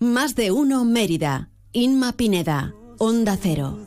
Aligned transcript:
Más 0.00 0.36
de 0.36 0.52
uno 0.52 0.84
Mérida. 0.84 1.50
Inma 1.72 2.12
Pineda. 2.12 2.72
Onda 2.98 3.36
Cero. 3.36 3.80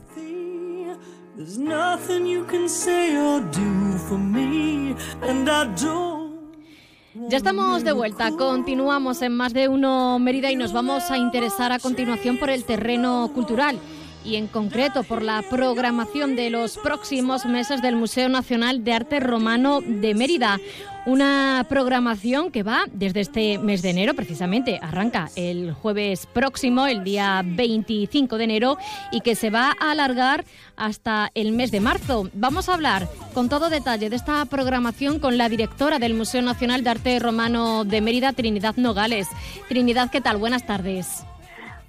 Ya 7.30 7.38
estamos 7.38 7.86
de 7.86 7.94
vuelta, 7.94 8.32
continuamos 8.32 9.22
en 9.22 9.38
más 9.38 9.54
de 9.54 9.70
uno 9.70 10.20
Mérida 10.20 10.52
y 10.52 10.58
nos 10.58 10.74
vamos 10.74 11.10
a 11.10 11.18
interesar 11.18 11.72
a 11.72 11.80
continuación 11.80 12.38
por 12.38 12.50
el 12.50 12.66
terreno 12.66 13.32
cultural 13.34 13.80
y 14.24 14.36
en 14.36 14.48
concreto 14.48 15.04
por 15.04 15.22
la 15.22 15.42
programación 15.50 16.36
de 16.36 16.50
los 16.50 16.78
próximos 16.78 17.46
meses 17.46 17.82
del 17.82 17.96
Museo 17.96 18.30
Nacional 18.30 18.84
de 18.84 18.94
Arte 18.94 19.20
Romano 19.20 19.82
de 19.82 20.14
Mérida. 20.14 20.60
Una 21.08 21.66
programación 21.68 22.52
que 22.52 22.62
va 22.62 22.84
desde 22.92 23.22
este 23.22 23.58
mes 23.58 23.82
de 23.82 23.90
enero, 23.90 24.14
precisamente, 24.14 24.80
arranca 24.84 25.32
el 25.36 25.74
jueves 25.74 26.28
próximo, 26.28 26.86
el 26.86 27.04
día 27.04 27.42
25 27.44 28.38
de 28.38 28.44
enero, 28.44 28.78
y 29.12 29.22
que 29.22 29.34
se 29.34 29.50
va 29.50 29.76
a 29.80 29.92
alargar 29.92 30.46
hasta 30.76 31.32
el 31.34 31.54
mes 31.54 31.72
de 31.72 31.80
marzo. 31.80 32.30
Vamos 32.34 32.70
a 32.70 32.76
hablar 32.76 33.10
con 33.34 33.50
todo 33.50 33.72
detalle 33.72 34.12
de 34.12 34.16
esta 34.16 34.46
programación 34.46 35.18
con 35.20 35.40
la 35.40 35.50
directora 35.50 35.98
del 35.98 36.14
Museo 36.14 36.44
Nacional 36.44 36.84
de 36.84 36.92
Arte 36.92 37.20
Romano 37.20 37.84
de 37.84 38.00
Mérida, 38.00 38.34
Trinidad 38.34 38.76
Nogales. 38.76 39.28
Trinidad, 39.70 40.12
¿qué 40.12 40.22
tal? 40.22 40.38
Buenas 40.38 40.68
tardes. 40.68 41.24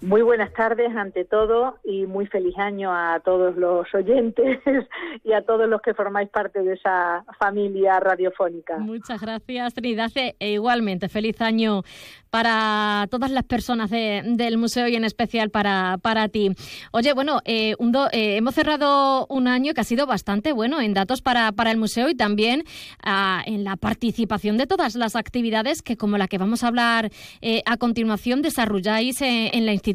Muy 0.02 0.23
buenas 0.23 0.52
tardes 0.52 0.91
ante 0.97 1.24
todo 1.24 1.79
y 1.84 2.06
muy 2.06 2.27
feliz 2.27 2.59
año 2.59 2.92
a 2.92 3.20
todos 3.20 3.56
los 3.56 3.87
oyentes 3.95 4.59
y 5.25 5.33
a 5.33 5.42
todos 5.42 5.69
los 5.69 5.80
que 5.80 5.95
formáis 5.95 6.28
parte 6.28 6.61
de 6.61 6.75
esa 6.75 7.25
familia 7.38 8.01
radiofónica. 8.01 8.78
Muchas 8.78 9.20
gracias, 9.20 9.75
Trinidad. 9.75 10.11
E 10.16 10.51
igualmente, 10.51 11.09
feliz 11.09 11.41
año 11.41 11.83
para 12.30 13.06
todas 13.11 13.30
las 13.30 13.45
personas 13.45 13.91
del 13.91 14.56
museo 14.56 14.88
y 14.88 14.97
en 14.97 15.05
especial 15.05 15.51
para, 15.51 15.98
para 16.03 16.28
ti. 16.28 16.50
Oye, 16.91 17.12
bueno, 17.12 17.41
eh, 17.44 17.77
eh, 18.12 18.37
hemos 18.37 18.55
cerrado 18.55 19.27
un 19.28 19.47
año 19.47 19.75
que 19.75 19.83
ha 19.83 19.84
sido 19.84 20.06
bastante 20.06 20.53
bueno 20.53 20.81
en 20.81 20.94
datos 20.94 21.20
para, 21.20 21.53
para 21.53 21.70
el 21.70 21.77
museo 21.77 22.09
y 22.09 22.14
también 22.14 22.64
ah, 23.05 23.42
en 23.47 23.64
la 23.64 23.77
participación 23.77 24.56
de 24.56 24.66
todas 24.66 24.97
las 24.97 25.14
actividades 25.14 25.83
que, 25.83 25.97
como 25.97 26.19
la 26.19 26.27
que 26.27 26.39
vamos 26.39 26.64
a 26.64 26.69
hablar 26.69 27.12
eh, 27.41 27.62
a 27.66 27.77
continuación, 27.77 28.42
desarrolláis 28.42 29.20
en 29.20 29.66
la 29.66 29.72
institución. 29.72 29.91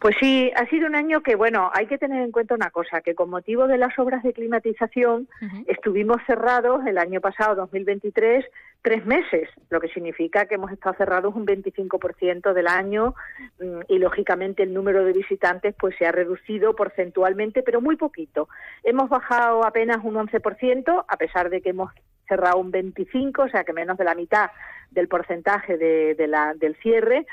Pues 0.00 0.14
sí, 0.20 0.50
ha 0.54 0.66
sido 0.66 0.86
un 0.86 0.94
año 0.94 1.22
que, 1.22 1.34
bueno, 1.34 1.70
hay 1.74 1.86
que 1.86 1.98
tener 1.98 2.22
en 2.22 2.32
cuenta 2.32 2.54
una 2.54 2.70
cosa, 2.70 3.00
que 3.00 3.14
con 3.14 3.30
motivo 3.30 3.66
de 3.66 3.78
las 3.78 3.98
obras 3.98 4.22
de 4.22 4.32
climatización 4.32 5.28
estuvimos 5.66 6.18
cerrados 6.26 6.86
el 6.86 6.98
año 6.98 7.20
pasado, 7.20 7.56
2023, 7.56 8.44
tres 8.82 9.04
meses, 9.04 9.48
lo 9.70 9.80
que 9.80 9.88
significa 9.88 10.46
que 10.46 10.54
hemos 10.54 10.70
estado 10.70 10.96
cerrados 10.96 11.34
un 11.34 11.46
25% 11.46 12.52
del 12.52 12.68
año 12.68 13.14
mm, 13.60 13.80
y, 13.88 13.98
lógicamente, 13.98 14.62
el 14.62 14.72
número 14.72 15.04
de 15.04 15.12
visitantes 15.12 15.74
pues 15.78 15.96
se 15.98 16.06
ha 16.06 16.12
reducido 16.12 16.74
porcentualmente, 16.76 17.62
pero 17.62 17.80
muy 17.80 17.96
poquito. 17.96 18.48
Hemos 18.84 19.08
bajado 19.08 19.64
apenas 19.64 19.98
un 20.04 20.14
11%, 20.14 21.04
a 21.06 21.16
pesar 21.16 21.50
de 21.50 21.60
que 21.60 21.70
hemos 21.70 21.92
cerrado 22.28 22.58
un 22.58 22.70
25%, 22.70 23.46
o 23.46 23.48
sea 23.48 23.64
que 23.64 23.72
menos 23.72 23.98
de 23.98 24.04
la 24.04 24.14
mitad 24.14 24.50
del 24.90 25.08
porcentaje 25.08 25.76
de 25.76 26.26
la, 26.28 26.54
del 26.54 26.76
cierre, 26.76 27.26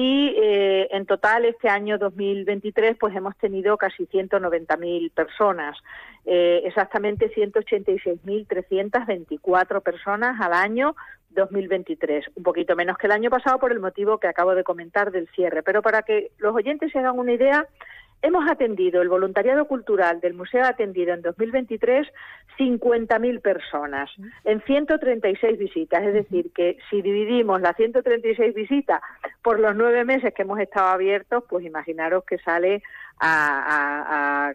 y 0.00 0.32
eh, 0.36 0.86
en 0.92 1.06
total 1.06 1.44
este 1.44 1.68
año 1.68 1.98
2023 1.98 2.96
pues 3.00 3.16
hemos 3.16 3.36
tenido 3.36 3.76
casi 3.76 4.06
190.000 4.06 5.10
personas, 5.10 5.76
eh, 6.24 6.62
exactamente 6.64 7.34
186.324 7.34 9.82
personas 9.82 10.40
al 10.40 10.52
año 10.52 10.94
2023, 11.30 12.26
un 12.36 12.44
poquito 12.44 12.76
menos 12.76 12.96
que 12.96 13.08
el 13.08 13.12
año 13.12 13.28
pasado 13.28 13.58
por 13.58 13.72
el 13.72 13.80
motivo 13.80 14.18
que 14.18 14.28
acabo 14.28 14.54
de 14.54 14.62
comentar 14.62 15.10
del 15.10 15.26
cierre, 15.34 15.64
pero 15.64 15.82
para 15.82 16.02
que 16.02 16.30
los 16.38 16.54
oyentes 16.54 16.92
se 16.92 17.00
hagan 17.00 17.18
una 17.18 17.32
idea, 17.32 17.66
Hemos 18.20 18.50
atendido, 18.50 19.00
el 19.00 19.08
voluntariado 19.08 19.66
cultural 19.66 20.20
del 20.20 20.34
museo 20.34 20.64
ha 20.64 20.70
atendido 20.70 21.14
en 21.14 21.22
2023 21.22 22.08
50.000 22.58 23.40
personas 23.40 24.10
en 24.44 24.60
136 24.62 25.58
visitas. 25.58 26.02
Es 26.02 26.12
decir, 26.12 26.50
que 26.52 26.78
si 26.90 27.00
dividimos 27.00 27.60
las 27.60 27.76
136 27.76 28.54
visitas 28.54 29.00
por 29.42 29.60
los 29.60 29.76
nueve 29.76 30.04
meses 30.04 30.34
que 30.34 30.42
hemos 30.42 30.58
estado 30.58 30.88
abiertos, 30.88 31.44
pues 31.48 31.64
imaginaros 31.64 32.24
que 32.24 32.38
sale 32.38 32.82
a, 33.20 34.52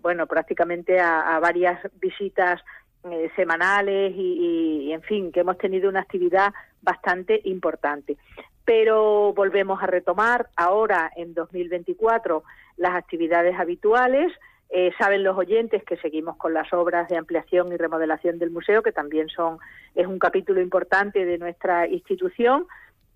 bueno, 0.00 0.26
prácticamente 0.26 0.98
a, 0.98 1.38
varias 1.40 1.80
visitas 2.00 2.62
eh, 3.10 3.30
semanales 3.36 4.14
y, 4.16 4.90
en 4.92 5.02
fin, 5.02 5.30
que 5.30 5.40
hemos 5.40 5.58
tenido 5.58 5.90
una 5.90 6.00
actividad 6.00 6.54
bastante 6.80 7.38
importante. 7.44 8.16
Pero 8.64 9.32
volvemos 9.34 9.82
a 9.82 9.86
retomar 9.86 10.48
ahora 10.56 11.10
en 11.16 11.34
2024 11.34 12.42
las 12.76 12.94
actividades 12.94 13.58
habituales. 13.58 14.32
Eh, 14.70 14.90
saben 14.98 15.22
los 15.22 15.36
oyentes 15.36 15.84
que 15.84 15.96
seguimos 15.98 16.36
con 16.36 16.54
las 16.54 16.72
obras 16.72 17.08
de 17.08 17.16
ampliación 17.16 17.72
y 17.72 17.76
remodelación 17.76 18.38
del 18.38 18.50
museo, 18.50 18.82
que 18.82 18.92
también 18.92 19.28
son 19.28 19.58
es 19.94 20.06
un 20.06 20.18
capítulo 20.18 20.60
importante 20.60 21.24
de 21.24 21.38
nuestra 21.38 21.86
institución. 21.86 22.66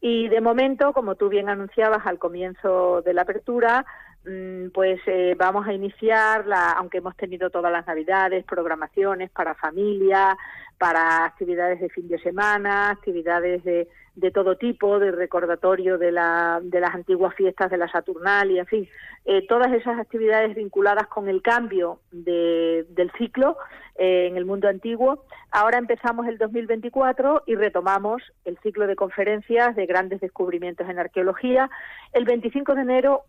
Y 0.00 0.28
de 0.28 0.41
momento, 0.41 0.92
como 0.92 1.16
tú 1.16 1.28
bien 1.28 1.48
anunciabas 1.48 2.06
al 2.06 2.19
comienzo 2.19 3.03
de 3.03 3.14
la 3.14 3.22
apertura, 3.22 3.84
mm, 4.25 4.69
pues 4.72 5.00
eh, 5.06 5.34
vamos 5.37 5.66
a 5.66 5.72
iniciar, 5.72 6.47
la, 6.47 6.70
aunque 6.72 6.98
hemos 6.98 7.16
tenido 7.16 7.50
todas 7.50 7.72
las 7.72 7.87
navidades, 7.87 8.44
programaciones 8.44 9.31
para 9.31 9.54
familia, 9.54 10.37
para 10.78 11.25
actividades 11.25 11.81
de 11.81 11.89
fin 11.89 12.09
de 12.09 12.19
semana, 12.21 12.91
actividades 12.91 13.65
de, 13.65 13.89
de 14.19 14.31
todo 14.33 14.56
tipo, 14.56 14.99
de 14.99 15.12
recordatorio 15.12 15.97
de, 15.97 16.11
la, 16.11 16.61
de 16.62 16.81
las 16.81 16.94
antiguas 16.94 17.34
fiestas 17.34 17.71
de 17.71 17.77
la 17.77 17.89
Saturnalia, 17.89 18.62
en 18.62 18.66
fin, 18.66 18.88
eh, 19.25 19.47
todas 19.47 19.72
esas 19.72 19.99
actividades 19.99 20.56
vinculadas 20.56 21.06
con 21.06 21.28
el 21.28 21.41
cambio 21.41 22.00
de, 22.11 22.84
del 22.91 23.12
ciclo 23.12 23.56
eh, 23.97 24.27
en 24.28 24.37
el 24.37 24.44
mundo 24.44 24.69
antiguo. 24.69 25.25
Ahora 25.53 25.78
empezamos 25.78 26.27
el 26.27 26.37
2024 26.37 27.44
y 27.47 27.55
retomamos 27.55 28.22
el 28.44 28.59
ciclo 28.59 28.87
de 28.87 28.97
conferencias 28.97 29.77
de 29.77 29.87
grandes 29.87 30.21
descubrimientos 30.21 30.88
en 30.88 30.99
arqueología. 30.99 31.71
El 32.12 32.25
25 32.25 32.75
de 32.75 32.83
enero 32.83 33.22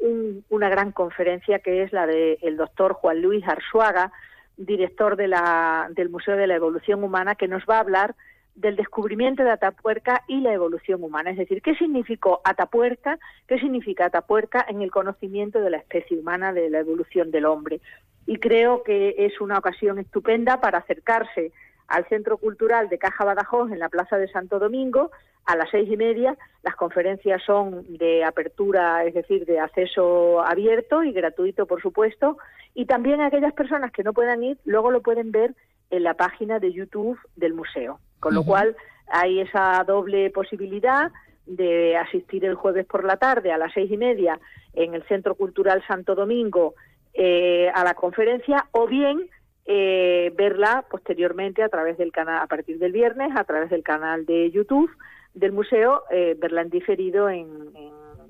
una 0.50 0.70
gran 0.70 0.92
conferencia 0.92 1.60
que 1.60 1.84
es 1.84 1.94
la 1.94 2.08
del 2.08 2.58
doctor 2.58 2.94
Juan 2.94 3.22
Luis 3.22 3.48
Arzuaga, 3.48 4.12
director 4.60 5.16
de 5.16 5.28
la, 5.28 5.88
del 5.92 6.10
Museo 6.10 6.36
de 6.36 6.48
la 6.48 6.56
Evolución 6.56 7.04
Humana, 7.04 7.36
que 7.36 7.48
nos 7.48 7.64
va 7.64 7.78
a 7.78 7.82
hablar 7.82 8.16
del 8.56 8.76
descubrimiento 8.76 9.44
de 9.44 9.52
Atapuerca 9.52 10.24
y 10.28 10.42
la 10.42 10.54
evolución 10.54 11.02
humana. 11.02 11.32
Es 11.32 11.38
decir, 11.38 11.62
¿qué 11.62 11.76
significó 11.76 12.42
Atapuerca? 12.44 13.18
¿Qué 13.48 13.58
significa 13.58 14.06
Atapuerca 14.06 14.66
en 14.68 14.82
el 14.82 14.92
conocimiento 14.92 15.62
de 15.62 15.70
la 15.70 15.78
especie 15.78 16.18
humana, 16.18 16.52
de 16.52 16.70
la 16.70 16.80
evolución 16.80 17.32
del 17.32 17.46
hombre? 17.46 17.80
Y 18.26 18.38
creo 18.38 18.84
que 18.84 19.16
es 19.18 19.40
una 19.40 19.58
ocasión 19.58 19.98
estupenda 19.98 20.60
para 20.60 20.80
acercarse 20.80 21.54
al 21.90 22.08
Centro 22.08 22.38
Cultural 22.38 22.88
de 22.88 22.98
Caja 22.98 23.26
Badajoz 23.26 23.72
en 23.72 23.80
la 23.80 23.90
Plaza 23.90 24.18
de 24.18 24.30
Santo 24.30 24.60
Domingo 24.60 25.12
a 25.46 25.56
las 25.56 25.70
seis 25.72 25.90
y 25.92 25.98
media. 25.98 26.38
Las 26.64 26.76
conferencias 26.76 27.42
son 27.44 27.86
de 27.98 28.24
apertura, 28.24 29.04
es 29.04 29.16
decir, 29.16 29.46
de 29.46 29.60
acceso 29.60 30.42
abierto 30.42 31.04
y 31.04 31.12
gratuito, 31.12 31.66
por 31.66 31.82
supuesto. 31.82 32.38
Y 32.76 32.86
también 32.86 33.22
aquellas 33.22 33.54
personas 33.54 33.92
que 33.92 34.04
no 34.04 34.14
puedan 34.14 34.44
ir, 34.44 34.58
luego 34.66 34.92
lo 34.92 35.02
pueden 35.02 35.32
ver 35.32 35.56
en 35.90 36.04
la 36.04 36.14
página 36.14 36.60
de 36.60 36.72
YouTube 36.72 37.20
del 37.36 37.54
museo. 37.54 38.00
Con 38.20 38.36
lo 38.36 38.44
cual 38.44 38.76
hay 39.08 39.40
esa 39.40 39.84
doble 39.88 40.30
posibilidad 40.30 41.12
de 41.48 41.98
asistir 41.98 42.46
el 42.46 42.54
jueves 42.54 42.86
por 42.86 43.04
la 43.04 43.18
tarde 43.18 43.52
a 43.52 43.58
las 43.58 43.74
seis 43.74 43.92
y 43.92 43.98
media 43.98 44.40
en 44.74 44.94
el 44.94 45.02
Centro 45.08 45.34
Cultural 45.34 45.84
Santo 45.88 46.14
Domingo 46.14 46.76
eh, 47.14 47.72
a 47.74 47.84
la 47.84 47.96
conferencia 47.96 48.68
o 48.72 48.86
bien 48.86 49.28
eh, 49.72 50.34
verla 50.36 50.84
posteriormente 50.90 51.62
a 51.62 51.70
través 51.70 51.96
del 52.00 52.12
canal, 52.12 52.42
a 52.42 52.48
partir 52.48 52.80
del 52.80 52.92
viernes, 52.92 53.30
a 53.36 53.44
través 53.44 53.70
del 53.70 53.84
canal 53.84 54.26
de 54.26 54.50
YouTube 54.50 54.90
del 55.36 55.52
museo, 55.52 56.06
eh, 56.10 56.36
verla 56.40 56.64
en 56.64 56.72
diferido 56.72 57.30
en, 57.30 57.70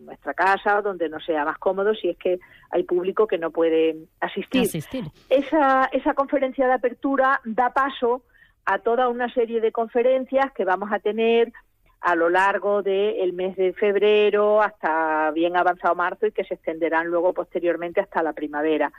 nuestra 0.04 0.34
casa, 0.34 0.82
donde 0.82 1.08
nos 1.08 1.24
sea 1.24 1.46
más 1.46 1.60
cómodo, 1.60 1.94
si 1.94 2.10
es 2.10 2.18
que 2.18 2.40
hay 2.72 2.82
público 2.82 3.28
que 3.28 3.38
no 3.38 3.52
puede 3.52 3.96
asistir. 4.20 4.64
asistir. 4.64 5.06
Esa, 5.30 5.86
esa 5.94 6.16
conferencia 6.16 6.66
de 6.66 6.74
apertura 6.74 7.40
da 7.46 7.70
paso 7.70 8.24
a 8.66 8.80
toda 8.80 9.08
una 9.08 9.32
serie 9.32 9.62
de 9.62 9.72
conferencias 9.72 10.52
que 10.54 10.66
vamos 10.66 10.92
a 10.92 10.98
tener 10.98 11.54
a 12.02 12.16
lo 12.16 12.30
largo 12.30 12.82
del 12.82 13.34
mes 13.34 13.56
de 13.58 13.74
febrero 13.74 14.62
hasta 14.62 15.32
bien 15.32 15.58
avanzado 15.58 15.96
marzo 15.96 16.28
y 16.28 16.32
que 16.32 16.46
se 16.46 16.54
extenderán 16.54 17.08
luego 17.08 17.34
posteriormente 17.34 18.00
hasta 18.02 18.24
la 18.24 18.34
primavera. 18.34 18.92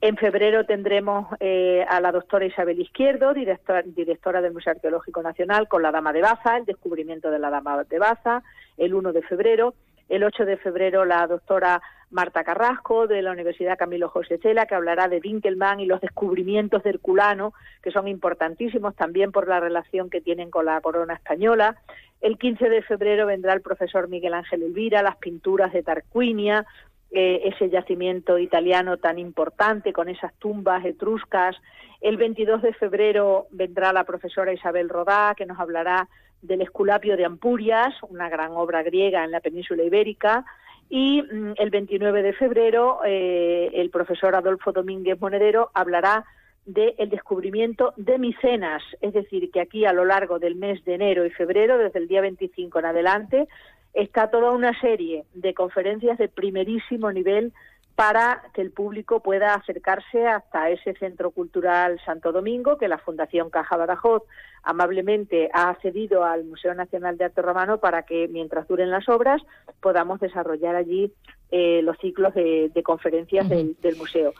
En 0.00 0.16
febrero 0.16 0.64
tendremos 0.64 1.26
eh, 1.40 1.84
a 1.88 2.00
la 2.00 2.12
doctora 2.12 2.46
Isabel 2.46 2.80
Izquierdo, 2.80 3.34
directora 3.34 4.40
del 4.40 4.52
Museo 4.52 4.72
Arqueológico 4.72 5.22
Nacional, 5.22 5.68
con 5.68 5.82
la 5.82 5.90
Dama 5.90 6.12
de 6.12 6.22
Baza, 6.22 6.56
el 6.56 6.64
descubrimiento 6.64 7.30
de 7.30 7.38
la 7.38 7.50
Dama 7.50 7.82
de 7.84 7.98
Baza, 7.98 8.42
el 8.76 8.94
1 8.94 9.12
de 9.12 9.22
febrero. 9.22 9.74
El 10.08 10.22
8 10.22 10.44
de 10.44 10.56
febrero 10.56 11.04
la 11.04 11.26
doctora 11.26 11.82
Marta 12.10 12.44
Carrasco 12.44 13.06
de 13.06 13.20
la 13.22 13.32
Universidad 13.32 13.76
Camilo 13.76 14.08
José 14.08 14.38
Cela, 14.38 14.66
que 14.66 14.76
hablará 14.76 15.08
de 15.08 15.20
Winkelmann 15.22 15.80
y 15.80 15.86
los 15.86 16.00
descubrimientos 16.00 16.84
de 16.84 16.90
Herculano, 16.90 17.52
que 17.82 17.90
son 17.90 18.06
importantísimos 18.06 18.94
también 18.94 19.32
por 19.32 19.48
la 19.48 19.58
relación 19.58 20.08
que 20.08 20.20
tienen 20.20 20.50
con 20.50 20.66
la 20.66 20.80
corona 20.80 21.14
española. 21.14 21.76
El 22.20 22.38
15 22.38 22.68
de 22.68 22.82
febrero 22.82 23.26
vendrá 23.26 23.52
el 23.52 23.60
profesor 23.60 24.08
Miguel 24.08 24.34
Ángel 24.34 24.62
Elvira, 24.62 25.02
las 25.02 25.16
pinturas 25.16 25.72
de 25.72 25.82
Tarquinia, 25.82 26.66
eh, 27.10 27.42
ese 27.44 27.70
yacimiento 27.70 28.38
italiano 28.38 28.96
tan 28.96 29.18
importante 29.18 29.92
con 29.92 30.08
esas 30.08 30.34
tumbas 30.34 30.84
etruscas. 30.84 31.56
El 32.00 32.16
22 32.16 32.62
de 32.62 32.74
febrero 32.74 33.46
vendrá 33.50 33.92
la 33.92 34.04
profesora 34.04 34.52
Isabel 34.52 34.88
Rodá, 34.88 35.34
que 35.36 35.46
nos 35.46 35.58
hablará 35.60 36.08
del 36.42 36.62
Esculapio 36.62 37.16
de 37.16 37.24
Ampurias, 37.24 37.94
una 38.08 38.28
gran 38.28 38.52
obra 38.52 38.82
griega 38.82 39.24
en 39.24 39.30
la 39.30 39.40
península 39.40 39.84
ibérica. 39.84 40.44
Y 40.88 41.22
mm, 41.22 41.54
el 41.56 41.70
29 41.70 42.22
de 42.22 42.32
febrero 42.32 43.00
eh, 43.04 43.70
el 43.74 43.90
profesor 43.90 44.34
Adolfo 44.34 44.72
Domínguez 44.72 45.20
Monedero 45.20 45.70
hablará 45.74 46.24
del 46.66 47.08
descubrimiento 47.08 47.94
de 47.96 48.18
Micenas, 48.18 48.82
es 49.00 49.14
decir, 49.14 49.50
que 49.50 49.60
aquí 49.60 49.86
a 49.86 49.92
lo 49.92 50.04
largo 50.04 50.38
del 50.38 50.56
mes 50.56 50.84
de 50.84 50.94
enero 50.94 51.24
y 51.24 51.30
febrero, 51.30 51.78
desde 51.78 52.00
el 52.00 52.08
día 52.08 52.20
25 52.20 52.78
en 52.80 52.84
adelante, 52.84 53.48
está 53.94 54.30
toda 54.30 54.50
una 54.50 54.78
serie 54.80 55.24
de 55.32 55.54
conferencias 55.54 56.18
de 56.18 56.28
primerísimo 56.28 57.10
nivel 57.12 57.52
para 57.94 58.42
que 58.52 58.60
el 58.60 58.72
público 58.72 59.20
pueda 59.20 59.54
acercarse 59.54 60.26
hasta 60.26 60.68
ese 60.68 60.92
centro 60.94 61.30
cultural 61.30 61.98
Santo 62.04 62.30
Domingo 62.30 62.76
que 62.76 62.88
la 62.88 62.98
Fundación 62.98 63.48
Caja 63.48 63.78
Badajoz 63.78 64.22
amablemente 64.62 65.48
ha 65.54 65.74
cedido 65.80 66.24
al 66.24 66.44
Museo 66.44 66.74
Nacional 66.74 67.16
de 67.16 67.24
Arte 67.24 67.40
Romano 67.40 67.78
para 67.78 68.02
que 68.02 68.28
mientras 68.28 68.68
duren 68.68 68.90
las 68.90 69.08
obras 69.08 69.40
podamos 69.80 70.20
desarrollar 70.20 70.76
allí 70.76 71.10
eh, 71.50 71.80
los 71.82 71.96
ciclos 71.98 72.34
de, 72.34 72.70
conferencias 72.84 73.48
del, 73.48 73.76
del 73.80 73.96
museo. 73.96 74.34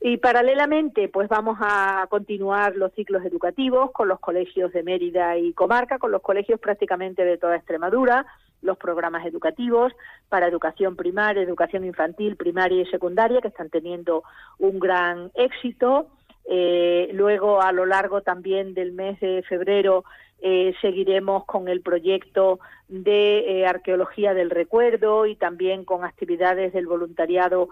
Y 0.00 0.18
paralelamente, 0.18 1.08
pues 1.08 1.28
vamos 1.28 1.58
a 1.60 2.06
continuar 2.08 2.76
los 2.76 2.92
ciclos 2.92 3.24
educativos 3.24 3.90
con 3.90 4.06
los 4.06 4.20
colegios 4.20 4.72
de 4.72 4.84
Mérida 4.84 5.36
y 5.36 5.52
Comarca, 5.52 5.98
con 5.98 6.12
los 6.12 6.22
colegios 6.22 6.60
prácticamente 6.60 7.24
de 7.24 7.36
toda 7.36 7.56
Extremadura, 7.56 8.24
los 8.62 8.78
programas 8.78 9.26
educativos 9.26 9.92
para 10.28 10.46
educación 10.46 10.94
primaria, 10.94 11.42
educación 11.42 11.84
infantil, 11.84 12.36
primaria 12.36 12.82
y 12.82 12.86
secundaria, 12.86 13.40
que 13.40 13.48
están 13.48 13.70
teniendo 13.70 14.22
un 14.58 14.78
gran 14.78 15.32
éxito. 15.34 16.08
Eh, 16.48 17.10
luego, 17.12 17.60
a 17.60 17.72
lo 17.72 17.84
largo 17.84 18.22
también 18.22 18.74
del 18.74 18.92
mes 18.92 19.18
de 19.18 19.42
febrero, 19.48 20.04
eh, 20.40 20.74
seguiremos 20.80 21.44
con 21.44 21.68
el 21.68 21.80
proyecto 21.80 22.60
de 22.88 23.38
eh, 23.40 23.66
arqueología 23.66 24.34
del 24.34 24.50
recuerdo 24.50 25.26
y 25.26 25.36
también 25.36 25.84
con 25.84 26.04
actividades 26.04 26.72
del 26.72 26.86
voluntariado 26.86 27.68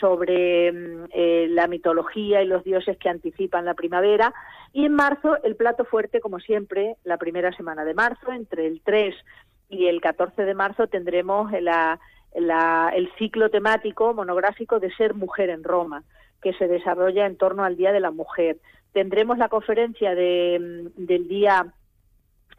sobre 0.00 0.72
mm, 0.72 1.04
la 1.54 1.68
mitología 1.68 2.42
y 2.42 2.46
los 2.46 2.64
dioses 2.64 2.96
que 2.98 3.08
anticipan 3.08 3.64
la 3.64 3.74
primavera. 3.74 4.34
Y 4.72 4.84
en 4.84 4.94
marzo, 4.94 5.36
el 5.44 5.54
plato 5.54 5.84
fuerte, 5.84 6.20
como 6.20 6.40
siempre, 6.40 6.96
la 7.04 7.18
primera 7.18 7.52
semana 7.52 7.84
de 7.84 7.94
marzo, 7.94 8.32
entre 8.32 8.66
el 8.66 8.80
3 8.82 9.14
y 9.70 9.86
el 9.86 10.00
14 10.00 10.44
de 10.44 10.54
marzo 10.54 10.88
tendremos 10.88 11.52
el 11.52 13.12
ciclo 13.18 13.50
temático 13.50 14.12
monográfico 14.12 14.80
de 14.80 14.92
Ser 14.94 15.14
Mujer 15.14 15.48
en 15.48 15.64
Roma, 15.64 16.02
que 16.42 16.52
se 16.54 16.66
desarrolla 16.66 17.26
en 17.26 17.36
torno 17.36 17.64
al 17.64 17.76
Día 17.76 17.92
de 17.92 18.00
la 18.00 18.10
Mujer. 18.10 18.58
Tendremos 18.92 19.38
la 19.38 19.48
conferencia 19.48 20.14
de, 20.14 20.90
del 20.96 21.28
día 21.28 21.72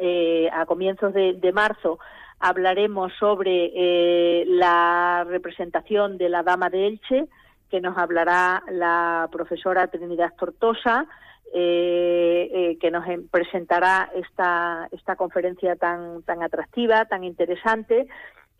eh, 0.01 0.49
a 0.51 0.65
comienzos 0.65 1.13
de, 1.13 1.51
marzo, 1.53 1.99
hablaremos 2.39 3.13
sobre 3.19 3.71
eh, 3.75 4.45
la 4.47 5.23
representación 5.29 6.17
de 6.17 6.29
la 6.29 6.43
Dama 6.43 6.69
de 6.69 6.87
Elche, 6.87 7.27
que 7.69 7.79
nos 7.79 7.97
hablará 7.97 8.63
la 8.69 9.29
profesora 9.31 9.87
Trinidad 9.87 10.33
Tortosa, 10.37 11.07
eh, 11.53 12.49
eh, 12.53 12.77
que 12.79 12.91
nos 12.91 13.03
presentará 13.29 14.09
esta, 14.15 14.87
esta 14.93 15.17
conferencia 15.17 15.75
tan, 15.75 16.21
tan 16.23 16.41
atractiva, 16.43 17.03
tan 17.03 17.25
interesante, 17.25 18.07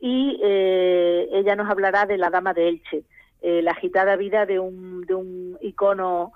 y 0.02 0.38
eh, 0.44 1.30
ella 1.32 1.56
nos 1.56 1.70
hablará 1.70 2.06
de 2.06 2.18
la 2.18 2.30
Dama 2.30 2.54
de 2.54 2.68
Elche, 2.68 3.04
la 3.42 3.72
agitada 3.72 4.18
vida 4.18 4.46
de 4.46 4.60
un, 4.60 5.06
de 5.06 5.16
un 5.16 5.58
icono 5.62 6.34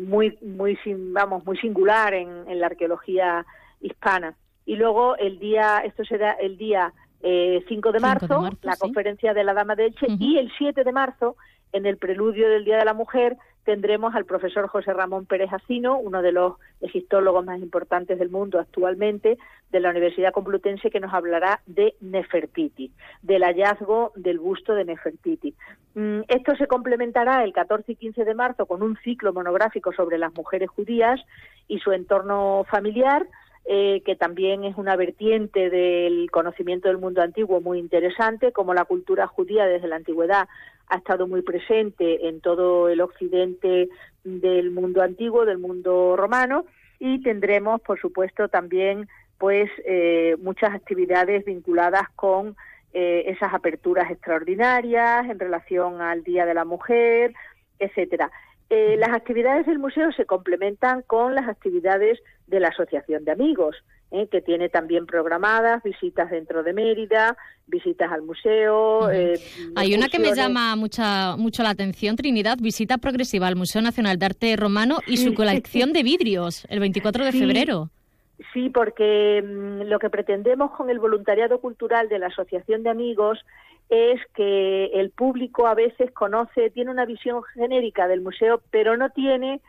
muy, 0.00 0.36
muy, 0.40 0.78
vamos, 1.12 1.44
muy 1.44 1.56
singular 1.58 2.12
en, 2.14 2.58
la 2.58 2.66
arqueología 2.66 3.46
hispana. 3.80 4.34
Y 4.64 4.76
luego 4.76 5.16
el 5.16 5.38
día, 5.38 5.78
esto 5.84 6.04
será 6.04 6.32
el 6.32 6.58
día 6.58 6.92
5 7.20 7.92
de 7.92 8.00
marzo, 8.00 8.48
la 8.62 8.76
conferencia 8.76 9.34
de 9.34 9.44
la 9.44 9.54
Dama 9.54 9.74
de 9.74 9.86
Elche, 9.86 10.06
y 10.18 10.38
el 10.38 10.52
7 10.56 10.84
de 10.84 10.92
marzo, 10.92 11.36
en 11.72 11.86
el 11.86 11.96
preludio 11.96 12.48
del 12.48 12.64
Día 12.64 12.78
de 12.78 12.84
la 12.84 12.94
Mujer, 12.94 13.36
tendremos 13.64 14.14
al 14.14 14.24
profesor 14.24 14.66
José 14.68 14.94
Ramón 14.94 15.26
Pérez 15.26 15.52
Acino, 15.52 15.98
uno 15.98 16.22
de 16.22 16.32
los 16.32 16.54
egiptólogos 16.80 17.44
más 17.44 17.60
importantes 17.60 18.18
del 18.18 18.30
mundo 18.30 18.58
actualmente, 18.58 19.36
de 19.70 19.80
la 19.80 19.90
Universidad 19.90 20.32
Complutense, 20.32 20.90
que 20.90 21.00
nos 21.00 21.12
hablará 21.12 21.60
de 21.66 21.94
Nefertiti, 22.00 22.90
del 23.20 23.42
hallazgo 23.42 24.12
del 24.16 24.38
busto 24.38 24.74
de 24.74 24.86
Nefertiti. 24.86 25.54
Mm, 25.94 26.20
esto 26.28 26.56
se 26.56 26.66
complementará 26.66 27.44
el 27.44 27.52
14 27.52 27.92
y 27.92 27.96
15 27.96 28.24
de 28.24 28.34
marzo 28.34 28.64
con 28.64 28.82
un 28.82 28.96
ciclo 29.04 29.34
monográfico 29.34 29.92
sobre 29.92 30.16
las 30.16 30.32
mujeres 30.34 30.70
judías 30.70 31.20
y 31.66 31.78
su 31.80 31.92
entorno 31.92 32.64
familiar, 32.70 33.26
eh, 33.64 34.02
que 34.04 34.16
también 34.16 34.64
es 34.64 34.76
una 34.76 34.96
vertiente 34.96 35.70
del 35.70 36.30
conocimiento 36.30 36.88
del 36.88 36.98
mundo 36.98 37.22
antiguo 37.22 37.60
muy 37.60 37.78
interesante, 37.78 38.52
como 38.52 38.74
la 38.74 38.84
cultura 38.84 39.26
judía 39.26 39.66
desde 39.66 39.88
la 39.88 39.96
antigüedad 39.96 40.48
ha 40.88 40.96
estado 40.96 41.26
muy 41.26 41.42
presente 41.42 42.28
en 42.28 42.40
todo 42.40 42.88
el 42.88 43.00
occidente 43.00 43.88
del 44.24 44.70
mundo 44.70 45.02
antiguo, 45.02 45.44
del 45.44 45.58
mundo 45.58 46.16
romano, 46.16 46.64
y 46.98 47.22
tendremos, 47.22 47.80
por 47.82 48.00
supuesto, 48.00 48.48
también 48.48 49.08
pues 49.38 49.70
eh, 49.86 50.36
muchas 50.40 50.74
actividades 50.74 51.44
vinculadas 51.44 52.08
con 52.16 52.56
eh, 52.92 53.24
esas 53.26 53.54
aperturas 53.54 54.10
extraordinarias 54.10 55.28
en 55.28 55.38
relación 55.38 56.00
al 56.00 56.24
Día 56.24 56.44
de 56.44 56.54
la 56.54 56.64
Mujer, 56.64 57.34
etcétera. 57.78 58.30
Eh, 58.70 58.96
las 58.98 59.10
actividades 59.10 59.66
del 59.66 59.78
museo 59.78 60.12
se 60.12 60.26
complementan 60.26 61.02
con 61.02 61.34
las 61.34 61.48
actividades 61.48 62.18
de 62.46 62.60
la 62.60 62.68
Asociación 62.68 63.24
de 63.24 63.32
Amigos. 63.32 63.76
¿eh? 64.10 64.28
que 64.30 64.40
tiene 64.40 64.68
también 64.68 65.06
programadas 65.06 65.82
visitas 65.82 66.30
dentro 66.30 66.62
de 66.62 66.72
Mérida, 66.72 67.36
visitas 67.66 68.10
al 68.10 68.22
museo. 68.22 69.10
Eh, 69.10 69.38
Hay 69.76 69.94
una 69.94 70.08
que 70.08 70.18
me 70.18 70.34
llama 70.34 70.76
mucha, 70.76 71.36
mucho 71.36 71.62
la 71.62 71.70
atención, 71.70 72.16
Trinidad, 72.16 72.58
visita 72.60 72.98
progresiva 72.98 73.46
al 73.46 73.56
Museo 73.56 73.82
Nacional 73.82 74.18
de 74.18 74.26
Arte 74.26 74.56
Romano 74.56 74.98
y 75.06 75.18
su 75.18 75.34
colección 75.34 75.92
de 75.92 76.02
vidrios, 76.02 76.66
el 76.68 76.80
24 76.80 77.24
de 77.24 77.32
febrero. 77.32 77.90
Sí, 78.52 78.70
porque 78.70 79.42
mm, 79.44 79.82
lo 79.88 79.98
que 79.98 80.10
pretendemos 80.10 80.70
con 80.72 80.90
el 80.90 80.98
voluntariado 80.98 81.60
cultural 81.60 82.08
de 82.08 82.18
la 82.18 82.28
Asociación 82.28 82.82
de 82.82 82.90
Amigos 82.90 83.44
es 83.88 84.20
que 84.34 84.86
el 84.94 85.10
público 85.10 85.66
a 85.66 85.74
veces 85.74 86.12
conoce, 86.12 86.70
tiene 86.70 86.90
una 86.90 87.06
visión 87.06 87.42
genérica 87.42 88.06
del 88.06 88.20
museo, 88.20 88.60
pero 88.70 88.96
no 88.96 89.10
tiene 89.10 89.60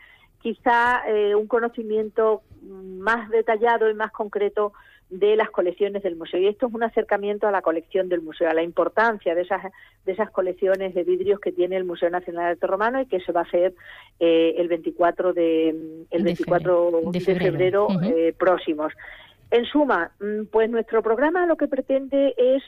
quizá 0.42 1.04
eh, 1.08 1.36
un 1.36 1.48
conocimiento 1.48 2.42
más 2.62 3.30
detallado 3.30 3.90
y 3.90 3.94
más 3.94 4.12
concreto 4.12 4.74
de 5.10 5.36
las 5.36 5.50
colecciones 5.50 6.04
del 6.04 6.16
museo. 6.16 6.40
Y 6.40 6.48
esto 6.48 6.68
es 6.68 6.74
un 6.74 6.84
acercamiento 6.84 7.48
a 7.48 7.52
la 7.52 7.62
colección 7.62 8.10
del 8.10 8.22
museo, 8.22 8.50
a 8.50 8.54
la 8.54 8.62
importancia 8.62 9.34
de 9.34 9.42
esas, 9.42 9.64
de 10.06 10.12
esas 10.12 10.30
colecciones 10.30 10.94
de 10.94 11.04
vidrios 11.04 11.40
que 11.40 11.52
tiene 11.52 11.78
el 11.78 11.84
Museo 11.84 12.10
Nacional 12.10 12.46
de 12.46 12.52
Arte 12.52 12.68
Romano 12.68 13.02
y 13.02 13.08
que 13.08 13.20
se 13.20 13.32
va 13.32 13.42
a 13.42 13.44
hacer 13.44 13.74
eh, 14.20 14.56
el 14.58 14.68
24 14.68 15.34
de, 15.34 15.70
el 16.12 16.24
24 16.24 17.02
de 17.12 17.20
febrero, 17.22 17.88
eh, 18.04 18.34
próximos. 18.38 18.94
En 19.50 19.66
suma, 19.66 20.12
mm, 20.20 20.46
pues 20.52 20.70
nuestro 20.70 21.02
programa 21.02 21.48
lo 21.48 21.58
que 21.58 21.68
pretende 21.68 22.36
es 22.38 22.64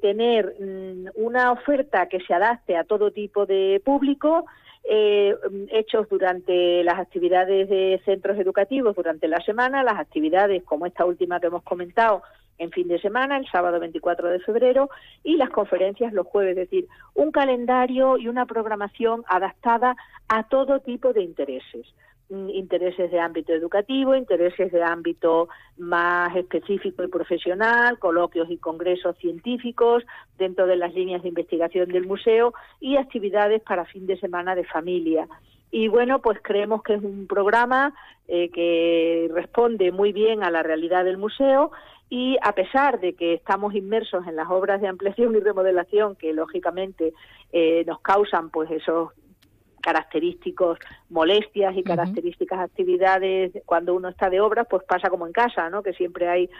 tener 0.00 0.54
mm, 0.60 1.08
una 1.16 1.50
oferta 1.50 2.06
que 2.06 2.20
se 2.20 2.32
adapte 2.32 2.76
a 2.76 2.84
todo 2.84 3.10
tipo 3.10 3.46
de 3.46 3.82
público, 3.84 4.46
eh, 4.84 5.36
hechos 5.70 6.08
durante 6.08 6.82
las 6.84 6.98
actividades 6.98 7.68
de 7.68 8.00
centros 8.04 8.38
educativos 8.38 8.96
durante 8.96 9.28
la 9.28 9.40
semana, 9.40 9.84
las 9.84 9.98
actividades 9.98 10.62
como 10.64 10.86
esta 10.86 11.04
última 11.04 11.40
que 11.40 11.48
hemos 11.48 11.62
comentado 11.62 12.22
en 12.60 12.70
fin 12.70 12.88
de 12.88 13.00
semana, 13.00 13.38
el 13.38 13.46
sábado 13.50 13.80
24 13.80 14.28
de 14.28 14.40
febrero, 14.40 14.90
y 15.24 15.36
las 15.36 15.48
conferencias 15.48 16.12
los 16.12 16.26
jueves, 16.26 16.50
es 16.58 16.68
decir, 16.68 16.86
un 17.14 17.32
calendario 17.32 18.18
y 18.18 18.28
una 18.28 18.44
programación 18.44 19.24
adaptada 19.28 19.96
a 20.28 20.42
todo 20.44 20.80
tipo 20.80 21.14
de 21.14 21.22
intereses. 21.22 21.86
Mm, 22.30 22.48
intereses 22.50 23.10
de 23.10 23.18
ámbito 23.18 23.52
educativo, 23.52 24.14
intereses 24.14 24.70
de 24.70 24.84
ámbito 24.84 25.48
más 25.78 26.36
específico 26.36 27.02
y 27.02 27.08
profesional, 27.08 27.98
coloquios 27.98 28.48
y 28.48 28.56
congresos 28.56 29.16
científicos 29.18 30.04
dentro 30.38 30.68
de 30.68 30.76
las 30.76 30.94
líneas 30.94 31.22
de 31.22 31.28
investigación 31.28 31.88
del 31.88 32.06
museo 32.06 32.54
y 32.78 32.96
actividades 32.96 33.62
para 33.62 33.84
fin 33.84 34.06
de 34.06 34.16
semana 34.20 34.54
de 34.54 34.62
familia. 34.62 35.26
Y 35.72 35.88
bueno, 35.88 36.20
pues 36.20 36.38
creemos 36.40 36.84
que 36.84 36.94
es 36.94 37.02
un 37.02 37.26
programa 37.26 37.94
eh, 38.28 38.48
que 38.50 39.28
responde 39.34 39.90
muy 39.90 40.12
bien 40.12 40.44
a 40.44 40.52
la 40.52 40.62
realidad 40.62 41.04
del 41.04 41.18
museo 41.18 41.72
y 42.10 42.36
a 42.42 42.52
pesar 42.52 43.00
de 43.00 43.14
que 43.14 43.34
estamos 43.34 43.74
inmersos 43.74 44.24
en 44.28 44.36
las 44.36 44.48
obras 44.50 44.80
de 44.80 44.86
ampliación 44.86 45.34
y 45.34 45.40
remodelación 45.40 46.14
que 46.14 46.32
lógicamente 46.32 47.12
eh, 47.52 47.82
nos 47.88 48.00
causan 48.02 48.50
pues 48.50 48.70
esos 48.70 49.10
característicos 49.80 50.78
molestias 51.08 51.76
y 51.76 51.82
características 51.82 52.60
actividades 52.60 53.52
cuando 53.66 53.94
uno 53.94 54.08
está 54.08 54.30
de 54.30 54.40
obras 54.40 54.66
pues 54.68 54.82
pasa 54.84 55.10
como 55.10 55.26
en 55.26 55.32
casa 55.32 55.68
no 55.70 55.82
que 55.82 55.92
siempre 55.92 56.28
hay 56.28 56.50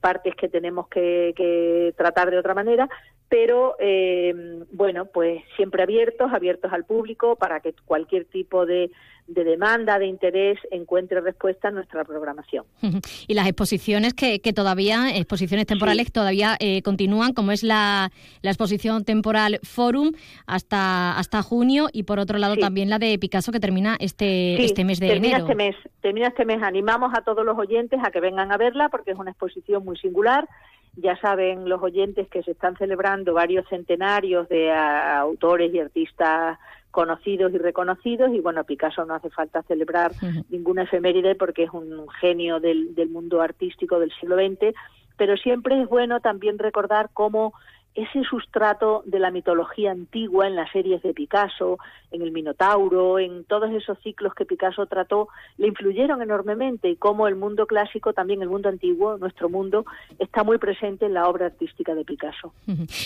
partes 0.00 0.34
que 0.34 0.48
tenemos 0.48 0.88
que, 0.88 1.32
que 1.36 1.94
tratar 1.96 2.30
de 2.30 2.38
otra 2.38 2.54
manera 2.54 2.88
pero 3.30 3.76
eh, 3.78 4.34
bueno, 4.72 5.06
pues 5.06 5.42
siempre 5.54 5.84
abiertos, 5.84 6.32
abiertos 6.32 6.72
al 6.72 6.84
público 6.84 7.36
para 7.36 7.60
que 7.60 7.72
cualquier 7.84 8.24
tipo 8.24 8.66
de, 8.66 8.90
demanda, 9.28 10.00
de 10.00 10.06
interés 10.06 10.58
encuentre 10.72 11.20
respuesta 11.20 11.68
en 11.68 11.76
nuestra 11.76 12.04
programación. 12.04 12.64
Y 13.28 13.34
las 13.34 13.46
exposiciones 13.46 14.14
que, 14.14 14.40
que 14.40 14.52
todavía, 14.52 15.16
exposiciones 15.16 15.66
temporales 15.66 16.10
todavía 16.10 16.56
eh, 16.58 16.82
continúan, 16.82 17.32
como 17.32 17.52
es 17.52 17.62
la, 17.62 18.10
la, 18.42 18.50
exposición 18.50 19.04
temporal 19.04 19.60
Forum 19.62 20.10
hasta, 20.46 21.16
hasta 21.16 21.42
junio 21.42 21.86
y 21.92 22.02
por 22.02 22.18
otro 22.18 22.38
lado 22.38 22.56
también 22.56 22.90
la 22.90 22.98
de 22.98 23.16
Picasso 23.20 23.52
que 23.52 23.60
termina 23.60 23.96
este, 24.00 24.60
este 24.64 24.84
mes 24.84 24.98
de 24.98 25.06
termina 25.06 25.36
enero. 25.36 25.44
Este 25.44 25.54
mes, 25.54 25.76
termina 26.00 26.28
este 26.28 26.44
mes. 26.44 26.60
Animamos 26.62 27.12
a 27.16 27.22
todos 27.22 27.44
los 27.44 27.56
oyentes 27.56 28.00
a 28.02 28.10
que 28.10 28.18
vengan 28.18 28.50
a 28.50 28.56
verla 28.56 28.88
porque 28.88 29.12
es 29.12 29.18
una 29.18 29.30
exposición 29.30 29.69
muy 29.78 29.96
singular. 29.98 30.48
Ya 30.96 31.16
saben 31.20 31.68
los 31.68 31.80
oyentes 31.82 32.28
que 32.28 32.42
se 32.42 32.50
están 32.50 32.76
celebrando 32.76 33.34
varios 33.34 33.68
centenarios 33.68 34.48
de 34.48 34.72
autores 34.72 35.72
y 35.72 35.78
artistas 35.78 36.58
conocidos 36.90 37.52
y 37.54 37.58
reconocidos 37.58 38.32
y 38.34 38.40
bueno, 38.40 38.64
Picasso 38.64 39.04
no 39.04 39.14
hace 39.14 39.30
falta 39.30 39.62
celebrar 39.62 40.10
ninguna 40.48 40.82
efeméride 40.82 41.36
porque 41.36 41.64
es 41.64 41.70
un 41.70 42.08
genio 42.20 42.58
del, 42.58 42.94
del 42.96 43.08
mundo 43.08 43.40
artístico 43.40 44.00
del 44.00 44.10
siglo 44.18 44.36
XX, 44.36 44.74
pero 45.16 45.36
siempre 45.36 45.80
es 45.80 45.88
bueno 45.88 46.20
también 46.20 46.58
recordar 46.58 47.10
cómo 47.12 47.54
ese 47.94 48.22
sustrato 48.22 49.02
de 49.04 49.18
la 49.18 49.30
mitología 49.30 49.90
antigua 49.90 50.46
en 50.46 50.54
las 50.54 50.70
series 50.70 51.02
de 51.02 51.12
Picasso, 51.12 51.78
en 52.12 52.22
el 52.22 52.30
Minotauro, 52.30 53.18
en 53.18 53.44
todos 53.44 53.70
esos 53.72 53.98
ciclos 53.98 54.32
que 54.34 54.44
Picasso 54.44 54.86
trató, 54.86 55.28
le 55.58 55.66
influyeron 55.66 56.22
enormemente 56.22 56.88
y 56.88 56.96
cómo 56.96 57.26
el 57.26 57.34
mundo 57.34 57.66
clásico, 57.66 58.12
también 58.12 58.42
el 58.42 58.48
mundo 58.48 58.68
antiguo, 58.68 59.18
nuestro 59.18 59.48
mundo, 59.48 59.84
está 60.18 60.44
muy 60.44 60.58
presente 60.58 61.06
en 61.06 61.14
la 61.14 61.28
obra 61.28 61.46
artística 61.46 61.94
de 61.94 62.04
Picasso. 62.04 62.52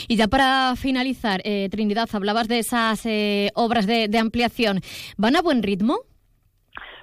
Y 0.06 0.16
ya 0.16 0.28
para 0.28 0.76
finalizar, 0.76 1.40
eh, 1.44 1.68
Trinidad, 1.70 2.08
hablabas 2.12 2.48
de 2.48 2.58
esas 2.58 3.06
eh, 3.06 3.50
obras 3.54 3.86
de, 3.86 4.08
de 4.08 4.18
ampliación. 4.18 4.80
¿Van 5.16 5.36
a 5.36 5.42
buen 5.42 5.62
ritmo? 5.62 6.00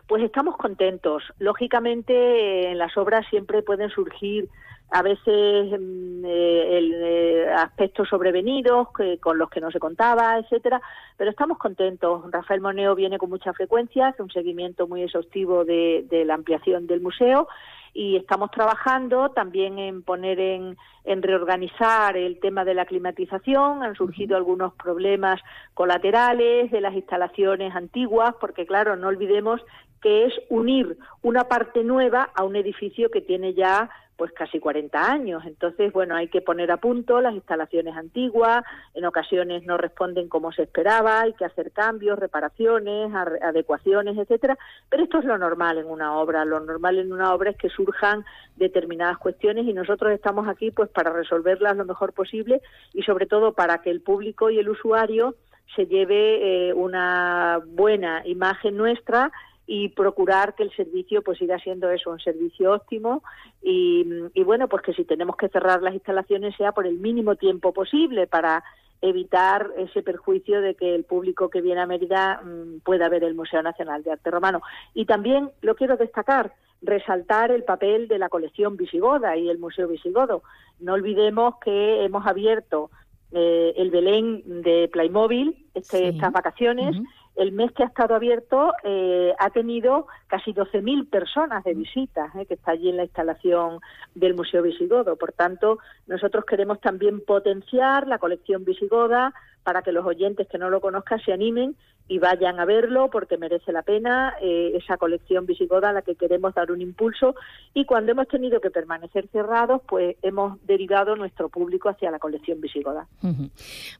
Pues 0.07 0.23
estamos 0.23 0.57
contentos. 0.57 1.23
Lógicamente, 1.39 2.69
en 2.69 2.77
las 2.77 2.95
obras 2.97 3.25
siempre 3.29 3.63
pueden 3.63 3.89
surgir 3.89 4.49
a 4.91 5.01
veces 5.01 5.71
mm, 5.71 6.25
eh, 6.25 6.77
el, 6.77 6.93
eh, 6.93 7.49
aspectos 7.53 8.09
sobrevenidos 8.09 8.89
con 9.21 9.37
los 9.37 9.49
que 9.49 9.61
no 9.61 9.71
se 9.71 9.79
contaba, 9.79 10.37
etcétera, 10.37 10.81
pero 11.17 11.31
estamos 11.31 11.57
contentos. 11.57 12.29
Rafael 12.29 12.59
Moneo 12.61 12.93
viene 12.93 13.17
con 13.17 13.29
mucha 13.29 13.53
frecuencia, 13.53 14.07
hace 14.07 14.21
un 14.21 14.31
seguimiento 14.31 14.87
muy 14.87 15.03
exhaustivo 15.03 15.63
de, 15.63 16.05
la 16.25 16.33
ampliación 16.33 16.87
del 16.87 17.01
museo 17.01 17.47
y 17.93 18.17
estamos 18.17 18.51
trabajando 18.51 19.31
también 19.31 19.79
en 19.79 20.03
poner 20.03 20.39
en, 20.39 20.77
en, 21.03 21.21
reorganizar 21.21 22.15
el 22.15 22.39
tema 22.39 22.63
de 22.65 22.73
la 22.73 22.85
climatización. 22.85 23.83
Han 23.83 23.95
surgido 23.95 24.35
algunos 24.35 24.73
problemas 24.73 25.41
colaterales 25.73 26.69
de 26.69 26.81
las 26.81 26.93
instalaciones 26.93 27.75
antiguas, 27.75 28.35
porque 28.39 28.65
claro, 28.65 28.95
no 28.95 29.07
olvidemos 29.07 29.61
que 30.01 30.25
es 30.25 30.33
unir 30.49 30.97
una 31.21 31.45
parte 31.45 31.83
nueva 31.83 32.29
a 32.35 32.43
un 32.43 32.55
edificio 32.55 33.09
que 33.11 33.21
tiene 33.21 33.53
ya 33.53 33.89
pues 34.21 34.33
casi 34.33 34.59
40 34.59 35.11
años. 35.11 35.41
Entonces, 35.47 35.91
bueno, 35.91 36.15
hay 36.15 36.27
que 36.27 36.41
poner 36.41 36.71
a 36.71 36.77
punto 36.77 37.21
las 37.21 37.33
instalaciones 37.33 37.97
antiguas, 37.97 38.63
en 38.93 39.03
ocasiones 39.05 39.65
no 39.65 39.77
responden 39.77 40.29
como 40.29 40.51
se 40.51 40.61
esperaba, 40.61 41.21
hay 41.21 41.33
que 41.33 41.43
hacer 41.43 41.71
cambios, 41.71 42.19
reparaciones, 42.19 43.11
adecuaciones, 43.15 44.15
etcétera, 44.19 44.59
pero 44.89 45.05
esto 45.05 45.17
es 45.17 45.25
lo 45.25 45.39
normal 45.39 45.79
en 45.79 45.87
una 45.87 46.15
obra, 46.19 46.45
lo 46.45 46.59
normal 46.59 46.99
en 46.99 47.11
una 47.11 47.33
obra 47.33 47.49
es 47.49 47.57
que 47.57 47.69
surjan 47.69 48.23
determinadas 48.57 49.17
cuestiones 49.17 49.65
y 49.65 49.73
nosotros 49.73 50.11
estamos 50.11 50.47
aquí 50.47 50.69
pues 50.69 50.91
para 50.91 51.11
resolverlas 51.11 51.75
lo 51.75 51.85
mejor 51.85 52.13
posible 52.13 52.61
y 52.93 53.01
sobre 53.01 53.25
todo 53.25 53.53
para 53.53 53.79
que 53.79 53.89
el 53.89 54.01
público 54.01 54.51
y 54.51 54.59
el 54.59 54.69
usuario 54.69 55.33
se 55.75 55.87
lleve 55.87 56.67
eh, 56.69 56.73
una 56.75 57.59
buena 57.65 58.21
imagen 58.27 58.77
nuestra 58.77 59.31
y 59.67 59.89
procurar 59.89 60.55
que 60.55 60.63
el 60.63 60.75
servicio 60.75 61.21
pues 61.21 61.37
siga 61.37 61.59
siendo 61.59 61.89
eso, 61.89 62.11
un 62.11 62.19
servicio 62.19 62.73
óptimo 62.73 63.23
y, 63.61 64.03
bueno, 64.43 64.67
pues 64.67 64.83
que 64.83 64.93
si 64.93 65.05
tenemos 65.05 65.35
que 65.37 65.49
cerrar 65.49 65.81
las 65.81 65.93
instalaciones 65.93 66.55
sea 66.55 66.71
por 66.71 66.87
el 66.87 66.97
mínimo 66.97 67.35
tiempo 67.35 67.73
posible 67.73 68.27
para 68.27 68.63
evitar 69.01 69.71
ese 69.77 70.03
perjuicio 70.03 70.61
de 70.61 70.75
que 70.75 70.93
el 70.93 71.05
público 71.05 71.49
que 71.49 71.61
viene 71.61 71.81
a 71.81 71.87
Mérida 71.87 72.41
mm, 72.43 72.81
pueda 72.83 73.09
ver 73.09 73.23
el 73.23 73.33
Museo 73.33 73.63
Nacional 73.63 74.03
de 74.03 74.11
Arte 74.11 74.29
Romano. 74.29 74.61
Y 74.93 75.05
también 75.05 75.49
lo 75.61 75.75
quiero 75.75 75.97
destacar, 75.97 76.53
resaltar 76.81 77.51
el 77.51 77.63
papel 77.63 78.07
de 78.07 78.19
la 78.19 78.29
colección 78.29 78.77
visigoda 78.77 79.37
y 79.37 79.49
el 79.49 79.57
Museo 79.57 79.87
Visigodo. 79.87 80.43
No 80.79 80.93
olvidemos 80.93 81.55
que 81.63 82.03
hemos 82.03 82.27
abierto 82.27 82.91
eh, 83.31 83.73
el 83.77 83.89
Belén 83.91 84.61
de 84.61 84.89
Playmobil 84.91 85.65
este, 85.73 86.09
estas 86.09 86.31
vacaciones 86.33 86.97
el 87.41 87.53
mes 87.53 87.71
que 87.71 87.81
ha 87.81 87.87
estado 87.87 88.13
abierto 88.13 88.71
eh, 88.83 89.33
ha 89.39 89.49
tenido 89.49 90.05
casi 90.27 90.53
12.000 90.53 91.09
personas 91.09 91.63
de 91.63 91.73
visitas, 91.73 92.33
eh, 92.35 92.45
que 92.45 92.53
está 92.53 92.73
allí 92.73 92.89
en 92.89 92.97
la 92.97 93.03
instalación 93.03 93.79
del 94.13 94.35
Museo 94.35 94.61
Visigodo. 94.61 95.15
Por 95.15 95.31
tanto, 95.31 95.79
nosotros 96.05 96.45
queremos 96.45 96.79
también 96.79 97.19
potenciar 97.19 98.07
la 98.07 98.19
colección 98.19 98.63
visigoda 98.63 99.33
para 99.63 99.81
que 99.81 99.91
los 99.91 100.05
oyentes 100.05 100.47
que 100.47 100.57
no 100.57 100.69
lo 100.69 100.81
conozcan 100.81 101.19
se 101.23 101.33
animen 101.33 101.75
y 102.11 102.19
vayan 102.19 102.59
a 102.59 102.65
verlo 102.65 103.09
porque 103.09 103.37
merece 103.37 103.71
la 103.71 103.83
pena 103.83 104.33
eh, 104.41 104.73
esa 104.75 104.97
colección 104.97 105.45
visigoda 105.45 105.91
a 105.91 105.93
la 105.93 106.01
que 106.01 106.15
queremos 106.15 106.53
dar 106.53 106.69
un 106.69 106.81
impulso. 106.81 107.35
Y 107.73 107.85
cuando 107.85 108.11
hemos 108.11 108.27
tenido 108.27 108.59
que 108.59 108.69
permanecer 108.69 109.29
cerrados 109.31 109.81
pues 109.87 110.17
hemos 110.21 110.61
derivado 110.65 111.15
nuestro 111.15 111.47
público 111.47 111.87
hacia 111.87 112.11
la 112.11 112.19
colección 112.19 112.59
visigoda. 112.59 113.07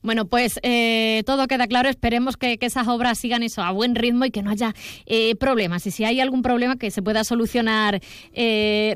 Bueno 0.02 0.26
pues 0.26 0.60
eh, 0.62 1.22
todo 1.24 1.46
queda 1.46 1.66
claro, 1.66 1.88
esperemos 1.88 2.36
que, 2.36 2.58
esas 2.60 2.86
obras 2.86 3.18
sigan 3.18 3.42
eso 3.42 3.62
a 3.62 3.72
buen 3.72 3.94
ritmo 3.94 4.24
y 4.24 4.30
que 4.30 4.42
no 4.42 4.50
haya 4.50 4.74
eh, 5.06 5.34
problemas. 5.36 5.86
Y 5.86 5.90
si 5.90 6.04
hay 6.04 6.20
algún 6.20 6.42
problema 6.42 6.76
que 6.76 6.90
se 6.90 7.02
pueda 7.02 7.24
solucionar 7.24 8.00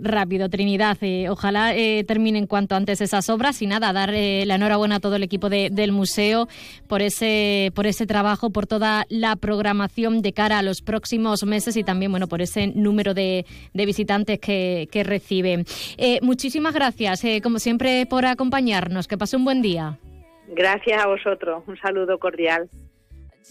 rápido. 0.03 0.49
Trinidad, 0.49 0.99
ojalá 1.31 1.75
terminen 2.07 2.47
cuanto 2.47 2.75
antes 2.75 3.01
esas 3.01 3.29
obras. 3.29 3.61
Y 3.63 3.67
nada, 3.67 3.93
dar 3.93 4.11
la 4.11 4.55
enhorabuena 4.55 4.97
a 4.97 5.01
todo 5.01 5.17
el 5.17 5.23
equipo 5.23 5.49
del 5.49 5.93
museo 5.93 6.49
por 6.89 7.03
ese, 7.03 7.73
por 7.75 7.87
ese 7.87 8.07
trabajo, 8.07 8.51
por 8.51 8.67
toda 8.67 9.05
la 9.09 9.37
programación 9.37 10.23
de 10.23 10.33
cara 10.33 10.59
a 10.59 10.63
los 10.63 10.83
próximos 10.83 11.45
meses 11.45 11.77
y 11.77 11.85
también, 11.85 12.11
bueno, 12.11 12.27
por 12.27 12.43
ese 12.43 12.69
número 12.69 13.15
de, 13.15 13.45
visitantes 13.75 14.39
que, 14.39 14.89
que 14.91 15.05
recibe. 15.05 15.65
Eh, 15.97 16.19
muchísimas 16.23 16.75
gracias, 16.75 17.25
eh, 17.25 17.41
como 17.43 17.59
siempre, 17.59 18.07
por 18.07 18.27
acompañarnos. 18.27 19.07
Que 19.09 19.17
pase 19.19 19.37
un 19.37 19.45
buen 19.45 19.63
día. 19.63 19.99
Gracias 20.49 21.03
a 21.03 21.07
vosotros. 21.07 21.63
Un 21.67 21.77
saludo 21.79 22.19
cordial. 22.19 22.69